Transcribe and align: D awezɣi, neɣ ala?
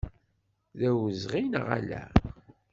D 0.79 0.81
awezɣi, 0.89 1.43
neɣ 1.45 1.65
ala? 1.77 2.03